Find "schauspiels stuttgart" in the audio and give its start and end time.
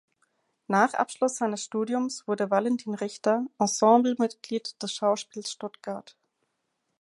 4.93-6.17